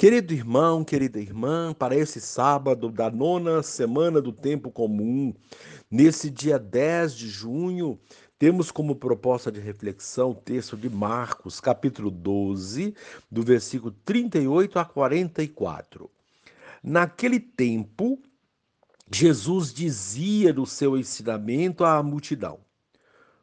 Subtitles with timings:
[0.00, 5.34] Querido irmão, querida irmã, para esse sábado da nona semana do tempo comum,
[5.90, 8.00] nesse dia 10 de junho,
[8.38, 12.94] temos como proposta de reflexão o texto de Marcos, capítulo 12,
[13.30, 16.10] do versículo 38 a 44.
[16.82, 18.18] Naquele tempo,
[19.12, 22.60] Jesus dizia no seu ensinamento à multidão: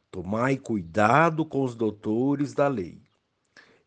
[0.10, 3.07] Tomai cuidado com os doutores da lei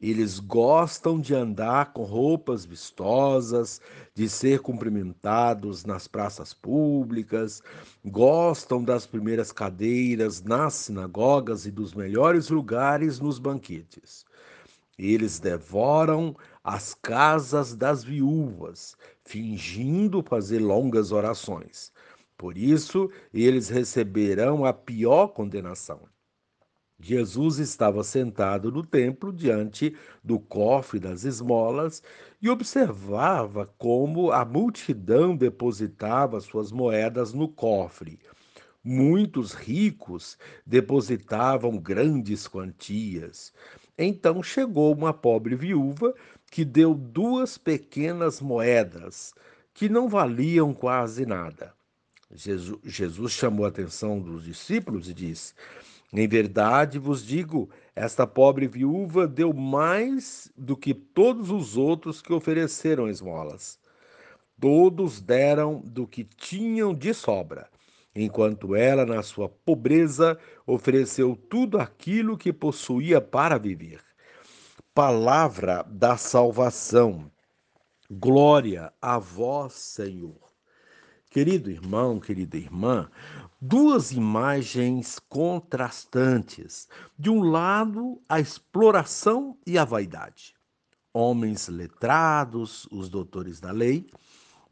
[0.01, 3.81] eles gostam de andar com roupas vistosas,
[4.15, 7.63] de ser cumprimentados nas praças públicas,
[8.05, 14.25] gostam das primeiras cadeiras nas sinagogas e dos melhores lugares nos banquetes.
[14.99, 21.93] Eles devoram as casas das viúvas, fingindo fazer longas orações.
[22.39, 26.01] Por isso, eles receberão a pior condenação.
[27.01, 32.03] Jesus estava sentado no templo diante do cofre das esmolas
[32.43, 38.19] e observava como a multidão depositava suas moedas no cofre.
[38.85, 43.53] Muitos ricos depositavam grandes quantias.
[43.97, 46.15] Então chegou uma pobre viúva
[46.51, 49.35] que deu duas pequenas moedas,
[49.73, 51.73] que não valiam quase nada.
[52.33, 55.53] Jesus, Jesus chamou a atenção dos discípulos e disse:
[56.13, 62.33] em verdade vos digo: esta pobre viúva deu mais do que todos os outros que
[62.33, 63.79] ofereceram esmolas.
[64.61, 67.69] Todos deram do que tinham de sobra,
[68.15, 74.01] enquanto ela, na sua pobreza, ofereceu tudo aquilo que possuía para viver.
[74.93, 77.31] Palavra da salvação.
[78.11, 80.51] Glória a vós, Senhor.
[81.31, 83.09] Querido irmão, querida irmã,
[83.61, 86.89] duas imagens contrastantes.
[87.19, 90.55] De um lado, a exploração e a vaidade.
[91.13, 94.07] Homens letrados, os doutores da lei.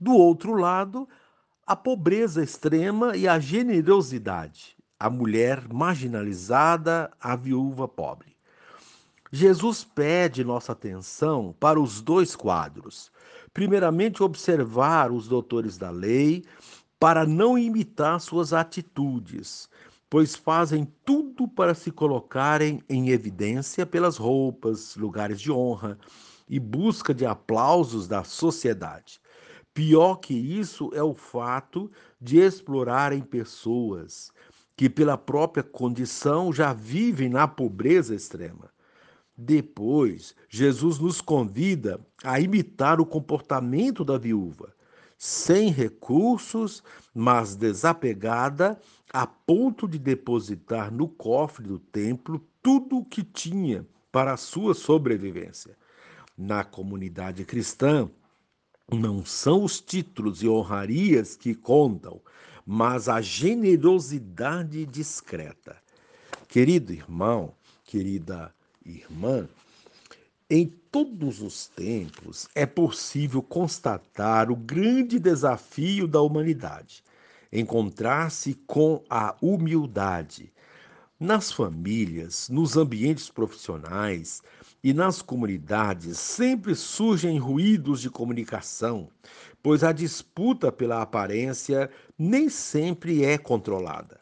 [0.00, 1.06] Do outro lado,
[1.66, 4.76] a pobreza extrema e a generosidade.
[4.98, 8.36] A mulher marginalizada, a viúva pobre.
[9.30, 13.12] Jesus pede nossa atenção para os dois quadros.
[13.52, 16.44] Primeiramente, observar os doutores da lei
[16.98, 19.68] para não imitar suas atitudes,
[20.10, 25.98] pois fazem tudo para se colocarem em evidência pelas roupas, lugares de honra
[26.48, 29.20] e busca de aplausos da sociedade.
[29.74, 34.32] Pior que isso é o fato de explorarem pessoas
[34.76, 38.70] que, pela própria condição, já vivem na pobreza extrema.
[39.36, 44.74] Depois, Jesus nos convida a imitar o comportamento da viúva,
[45.18, 48.80] sem recursos, mas desapegada,
[49.12, 54.74] a ponto de depositar no cofre do templo tudo o que tinha para a sua
[54.74, 55.76] sobrevivência.
[56.36, 58.08] Na comunidade cristã,
[58.90, 62.20] não são os títulos e honrarias que contam,
[62.64, 65.76] mas a generosidade discreta.
[66.46, 67.52] Querido irmão,
[67.84, 69.48] querida irmã,
[70.50, 77.04] em todos os tempos é possível constatar o grande desafio da humanidade:
[77.52, 80.50] encontrar-se com a humildade.
[81.20, 84.40] Nas famílias, nos ambientes profissionais
[84.82, 89.10] e nas comunidades sempre surgem ruídos de comunicação,
[89.62, 94.20] pois a disputa pela aparência nem sempre é controlada.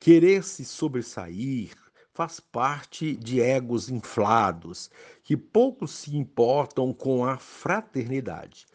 [0.00, 1.76] Querer se sobressair,
[2.14, 4.90] faz parte de egos inflados
[5.24, 8.66] que pouco se importam com a fraternidade.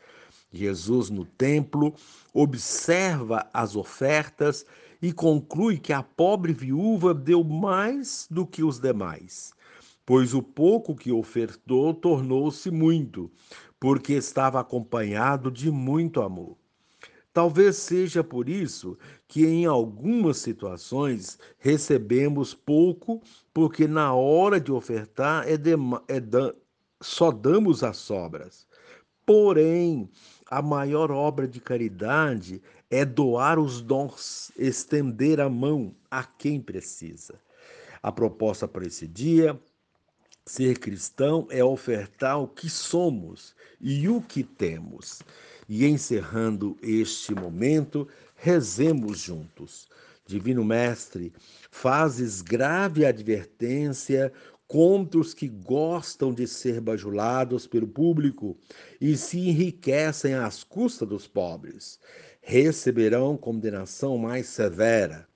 [0.51, 1.93] Jesus, no templo,
[2.33, 4.65] observa as ofertas
[5.01, 9.53] e conclui que a pobre viúva deu mais do que os demais,
[10.05, 13.29] pois o pouco que ofertou tornou-se muito,
[13.79, 16.57] porque estava acompanhado de muito amor.
[17.37, 23.21] Talvez seja por isso que em algumas situações recebemos pouco,
[23.53, 25.73] porque na hora de ofertar é, de,
[26.07, 26.51] é da,
[26.99, 28.65] só damos as sobras.
[29.23, 30.09] Porém,
[30.49, 32.59] a maior obra de caridade
[32.89, 37.39] é doar os dons, estender a mão a quem precisa.
[38.01, 39.61] A proposta para esse dia
[40.47, 45.21] Ser cristão é ofertar o que somos e o que temos.
[45.67, 49.87] E encerrando este momento, rezemos juntos.
[50.25, 51.33] Divino Mestre,
[51.71, 54.31] fazes grave advertência
[54.67, 58.57] contra os que gostam de ser bajulados pelo público
[58.99, 61.99] e se enriquecem às custas dos pobres.
[62.41, 65.27] Receberão condenação mais severa.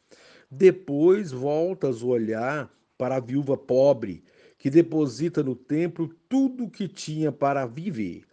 [0.50, 4.24] Depois voltas o olhar para a viúva pobre
[4.58, 8.31] que deposita no templo tudo o que tinha para viver.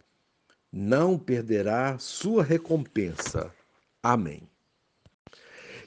[0.71, 3.53] Não perderá sua recompensa.
[4.01, 4.49] Amém.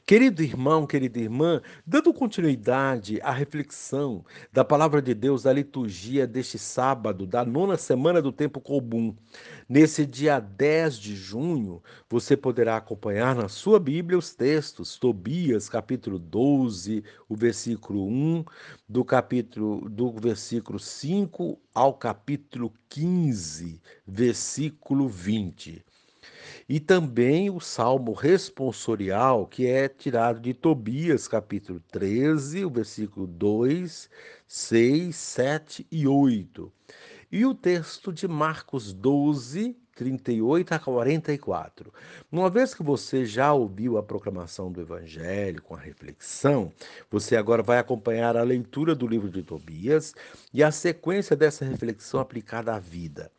[0.05, 6.59] Querido irmão, querida irmã, dando continuidade à reflexão da palavra de Deus da liturgia deste
[6.59, 9.15] sábado, da nona semana do tempo comum,
[9.69, 16.19] nesse dia 10 de junho, você poderá acompanhar na sua Bíblia os textos, Tobias, capítulo
[16.19, 18.45] 12, o versículo 1,
[18.89, 25.85] do capítulo do versículo 5 ao capítulo 15, versículo 20
[26.69, 34.09] e também o salmo responsorial, que é tirado de Tobias, capítulo 13, o versículo 2,
[34.47, 36.73] 6, 7 e 8.
[37.31, 41.93] E o texto de Marcos 12, 38 a 44.
[42.31, 46.73] Uma vez que você já ouviu a proclamação do Evangelho com a reflexão,
[47.11, 50.15] você agora vai acompanhar a leitura do livro de Tobias
[50.53, 53.31] e a sequência dessa reflexão aplicada à vida.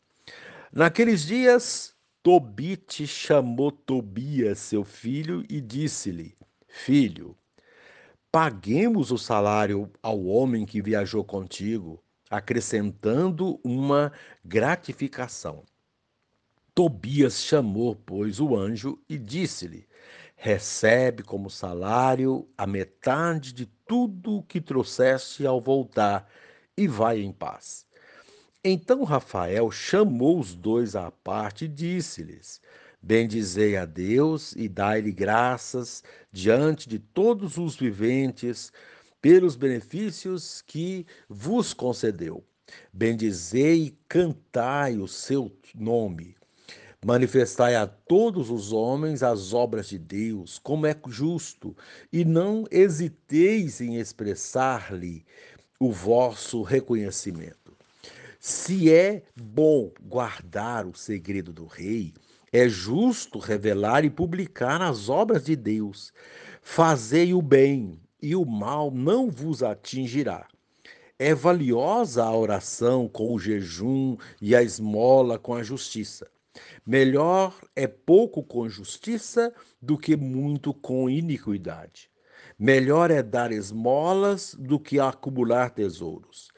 [0.71, 1.92] Naqueles dias,
[2.23, 6.37] Tobite chamou Tobias, seu filho, e disse-lhe:
[6.69, 7.37] Filho,
[8.31, 14.09] paguemos o salário ao homem que viajou contigo, acrescentando uma
[14.41, 15.65] gratificação.
[16.73, 19.85] Tobias chamou, pois, o anjo e disse-lhe:
[20.37, 26.25] Recebe como salário a metade de tudo o que trouxeste ao voltar
[26.77, 27.85] e vai em paz.
[28.65, 32.61] Então Rafael chamou os dois à parte e disse-lhes:
[33.01, 36.01] Bendizei a Deus e dai-lhe graças
[36.31, 38.71] diante de todos os viventes
[39.21, 42.41] pelos benefícios que vos concedeu.
[42.93, 46.33] Bendizei e cantai o seu nome.
[47.05, 51.75] Manifestai a todos os homens as obras de Deus, como é justo,
[52.13, 55.25] e não hesiteis em expressar-lhe
[55.77, 57.62] o vosso reconhecimento.
[58.45, 62.13] Se é bom guardar o segredo do rei,
[62.51, 66.11] é justo revelar e publicar as obras de Deus.
[66.61, 70.45] Fazei o bem, e o mal não vos atingirá.
[71.17, 76.29] É valiosa a oração com o jejum e a esmola com a justiça.
[76.85, 82.11] Melhor é pouco com justiça do que muito com iniquidade.
[82.59, 86.51] Melhor é dar esmolas do que acumular tesouros.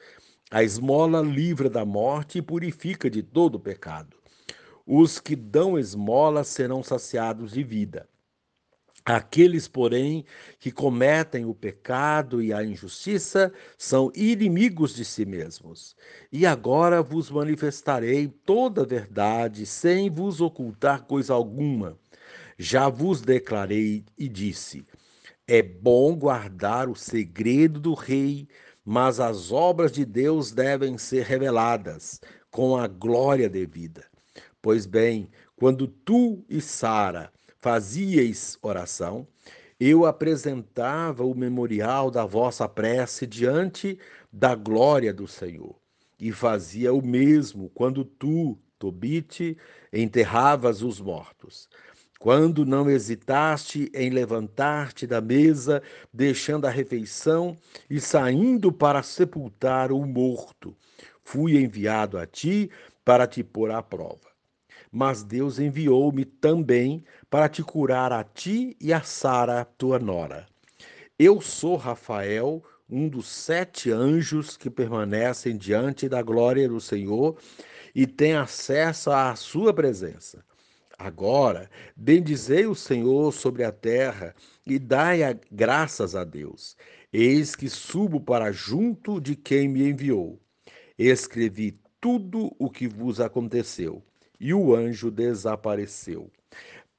[0.48, 4.16] A esmola livra da morte e purifica de todo pecado.
[4.86, 8.08] Os que dão esmola serão saciados de vida.
[9.04, 10.24] Aqueles, porém,
[10.60, 15.96] que cometem o pecado e a injustiça são inimigos de si mesmos.
[16.30, 21.98] E agora vos manifestarei toda a verdade, sem vos ocultar coisa alguma.
[22.56, 24.86] Já vos declarei e disse:
[25.48, 28.48] é bom guardar o segredo do rei
[28.88, 32.20] mas as obras de Deus devem ser reveladas
[32.52, 34.06] com a glória devida.
[34.62, 39.26] Pois bem, quando tu e Sara fazieis oração,
[39.80, 43.98] eu apresentava o memorial da vossa prece diante
[44.32, 45.74] da glória do Senhor.
[46.18, 49.56] E fazia o mesmo quando tu, Tobite,
[49.92, 51.68] enterravas os mortos.
[52.18, 55.82] Quando não hesitaste em levantar-te da mesa,
[56.12, 57.58] deixando a refeição
[57.90, 60.74] e saindo para sepultar o morto,
[61.22, 62.70] fui enviado a ti
[63.04, 64.26] para te pôr à prova.
[64.90, 70.46] Mas Deus enviou-me também para te curar a ti e a Sara, tua nora.
[71.18, 77.36] Eu sou Rafael, um dos sete anjos que permanecem diante da glória do Senhor
[77.94, 80.44] e tem acesso à sua presença.
[80.98, 84.34] Agora, bendizei o Senhor sobre a terra
[84.66, 86.76] e dai a graças a Deus.
[87.12, 90.40] Eis que subo para junto de quem me enviou.
[90.98, 94.02] Escrevi tudo o que vos aconteceu.
[94.40, 96.30] E o anjo desapareceu.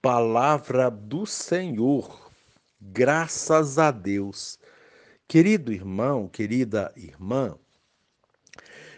[0.01, 2.31] Palavra do Senhor.
[2.79, 4.59] Graças a Deus.
[5.27, 7.57] Querido irmão, querida irmã,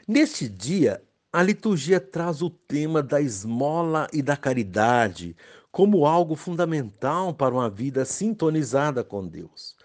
[0.08, 5.36] neste dia a liturgia traz o tema da esmola e da caridade
[5.71, 9.75] como algo fundamental para uma vida sintonizada com Deus.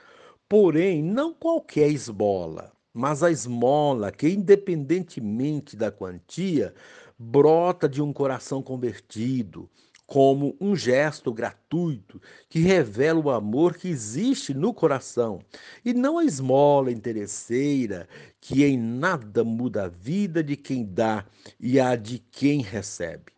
[0.48, 6.74] Porém, não qualquer esmola, mas a esmola que, independentemente da quantia,
[7.18, 9.68] brota de um coração convertido,
[10.06, 15.40] como um gesto gratuito que revela o amor que existe no coração,
[15.84, 18.08] e não a esmola interesseira
[18.40, 21.24] que em nada muda a vida de quem dá
[21.58, 23.32] e a de quem recebe.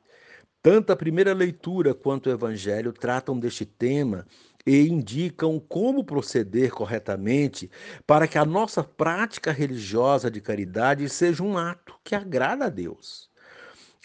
[0.62, 4.26] Tanto a primeira leitura quanto o evangelho tratam deste tema
[4.66, 7.70] e indicam como proceder corretamente
[8.04, 13.30] para que a nossa prática religiosa de caridade seja um ato que agrada a Deus.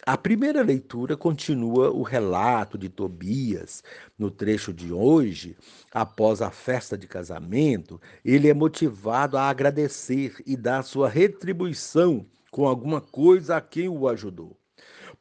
[0.04, 3.84] A primeira leitura continua o relato de Tobias.
[4.18, 5.56] No trecho de hoje,
[5.92, 12.68] após a festa de casamento, ele é motivado a agradecer e dar sua retribuição com
[12.68, 14.58] alguma coisa a quem o ajudou.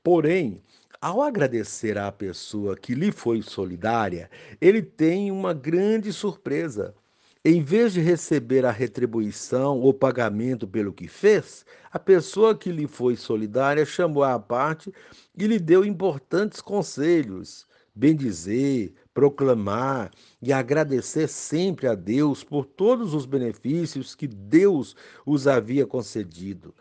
[0.02, 0.62] Porém,
[0.98, 6.94] ao agradecer à pessoa que lhe foi solidária, ele tem uma grande surpresa.
[7.42, 12.86] Em vez de receber a retribuição ou pagamento pelo que fez, a pessoa que lhe
[12.86, 14.92] foi solidária chamou à parte
[15.34, 17.66] e lhe deu importantes conselhos.
[17.94, 20.10] Bendizer, proclamar
[20.42, 24.94] e agradecer sempre a Deus por todos os benefícios que Deus
[25.24, 26.74] os havia concedido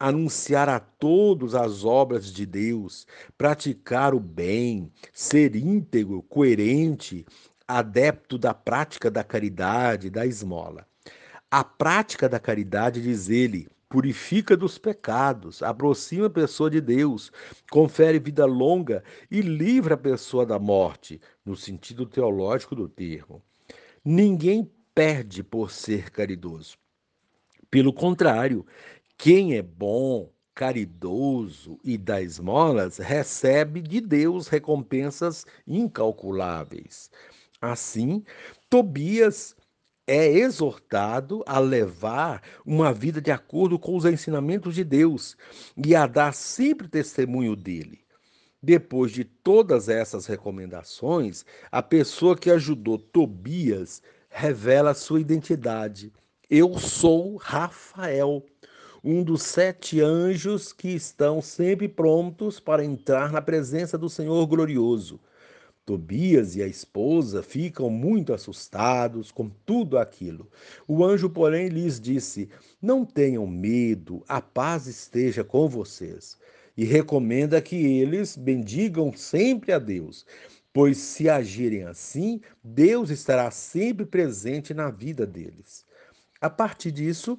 [0.00, 7.26] anunciar a todos as obras de Deus, praticar o bem, ser íntegro, coerente,
[7.78, 10.86] adepto da prática da caridade, da esmola.
[11.50, 17.32] A prática da caridade, diz ele, purifica dos pecados, aproxima a pessoa de Deus,
[17.70, 23.42] confere vida longa e livra a pessoa da morte, no sentido teológico do termo.
[24.04, 26.76] Ninguém perde por ser caridoso.
[27.70, 28.64] Pelo contrário,
[29.18, 37.10] quem é bom, caridoso e dá esmolas recebe de Deus recompensas incalculáveis.
[37.60, 38.24] Assim,
[38.68, 39.54] Tobias
[40.06, 45.36] é exortado a levar uma vida de acordo com os ensinamentos de Deus
[45.76, 48.00] e a dar sempre testemunho dele.
[48.62, 56.12] Depois de todas essas recomendações, a pessoa que ajudou Tobias revela sua identidade.
[56.48, 58.44] Eu sou Rafael
[59.02, 65.18] um dos sete anjos que estão sempre prontos para entrar na presença do Senhor glorioso.
[65.84, 70.50] Tobias e a esposa ficam muito assustados com tudo aquilo.
[70.86, 72.48] O anjo, porém, lhes disse:
[72.80, 76.38] Não tenham medo, a paz esteja com vocês.
[76.76, 80.24] E recomenda que eles bendigam sempre a Deus,
[80.72, 85.84] pois se agirem assim, Deus estará sempre presente na vida deles.
[86.40, 87.38] A partir disso,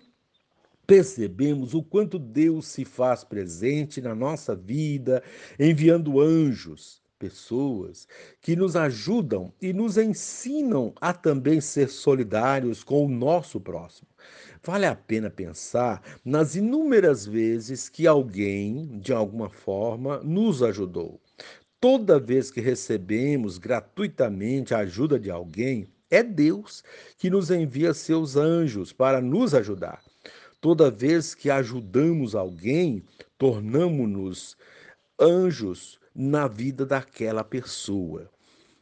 [0.86, 5.24] percebemos o quanto Deus se faz presente na nossa vida,
[5.58, 8.08] enviando anjos, pessoas
[8.42, 14.08] que nos ajudam e nos ensinam a também ser solidários com o nosso próximo.
[14.64, 21.22] Vale a pena pensar nas inúmeras vezes que alguém, de alguma forma, nos ajudou.
[21.80, 26.84] Toda vez que recebemos gratuitamente a ajuda de alguém, é Deus
[27.20, 30.02] que nos envia seus anjos para nos ajudar.
[30.60, 33.04] Toda vez que ajudamos alguém,
[33.38, 34.58] tornamos-nos
[35.20, 38.30] anjos na vida daquela pessoa.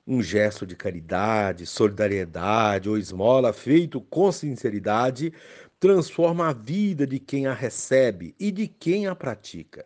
[0.06, 5.32] Um gesto de caridade, solidariedade ou esmola feito com sinceridade
[5.80, 9.86] transforma a vida de quem a recebe e de quem a pratica.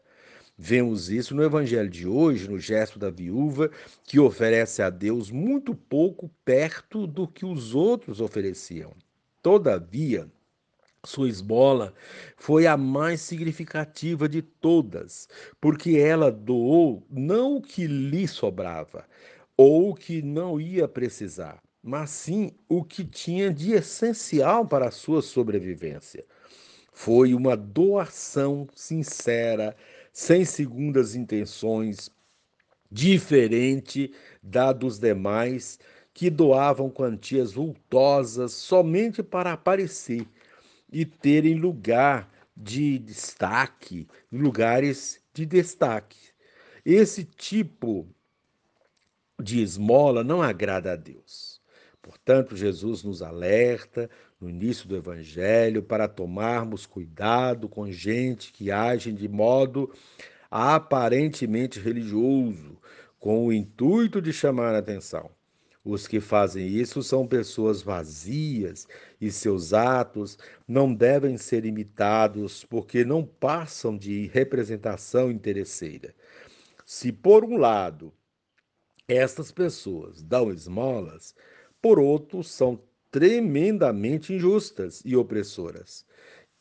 [0.58, 3.70] Vemos isso no evangelho de hoje, no gesto da viúva,
[4.04, 8.94] que oferece a Deus muito pouco perto do que os outros ofereciam.
[9.42, 10.32] Todavia,
[11.06, 11.94] sua esmola
[12.38, 15.28] foi a mais significativa de todas,
[15.60, 19.06] porque ela doou não o que lhe sobrava
[19.58, 24.92] ou o que não ia precisar, mas sim o que tinha de essencial para a
[24.92, 26.26] sua sobrevivência.
[26.94, 29.76] Foi uma doação sincera,
[30.14, 32.10] sem segundas intenções,
[32.90, 35.80] diferente da dos demais
[36.14, 40.26] que doavam quantias vultosas somente para aparecer
[40.94, 46.18] e terem lugar de destaque, lugares de destaque.
[46.86, 48.08] Esse tipo
[49.42, 51.62] de esmola não agrada a Deus.
[52.02, 54.10] Portanto, Jesus nos alerta
[54.40, 59.92] no início do Evangelho para tomarmos cuidado com gente que age de modo
[60.52, 62.78] aparentemente religioso,
[63.20, 65.32] com o intuito de chamar a atenção.
[65.86, 68.88] Os que fazem isso são pessoas vazias
[69.20, 76.16] e seus atos não devem ser imitados porque não passam de representação interesseira.
[76.86, 78.14] Se, por um lado,
[79.08, 81.36] estas pessoas dão esmolas,
[81.82, 86.06] por outro, são tremendamente injustas e opressoras.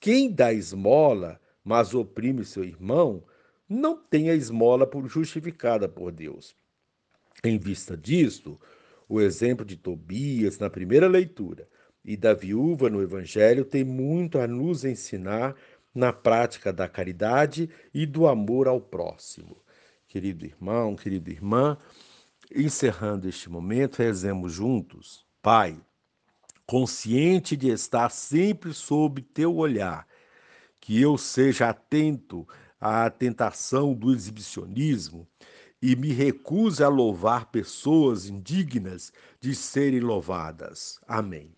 [0.01, 3.25] Quem dá esmola, mas oprime seu irmão,
[3.69, 6.57] não tem a esmola justificada por Deus.
[7.45, 8.61] Em vista disto,
[9.13, 11.69] o exemplo de Tobias na primeira leitura
[12.03, 15.55] e da viúva no Evangelho tem muito a nos ensinar
[15.95, 19.63] na prática da caridade e do amor ao próximo.
[20.09, 21.77] Querido irmão, querida irmã,
[22.57, 25.27] encerrando este momento, rezemos juntos.
[25.43, 25.79] Pai,
[26.65, 30.09] consciente de estar sempre sob teu olhar,
[30.81, 32.49] que eu seja atento
[32.81, 35.29] à tentação do exibicionismo
[35.83, 41.01] e me recuse a louvar pessoas indignas de serem louvadas.
[41.09, 41.53] Amém.